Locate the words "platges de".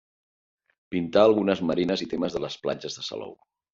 2.65-3.07